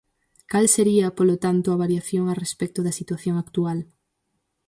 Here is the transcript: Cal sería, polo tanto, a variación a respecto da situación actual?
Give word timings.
Cal 0.51 0.65
sería, 0.75 1.07
polo 1.17 1.35
tanto, 1.45 1.67
a 1.71 1.79
variación 1.83 2.23
a 2.29 2.37
respecto 2.43 2.79
da 2.85 2.97
situación 2.99 3.35
actual? 3.43 3.79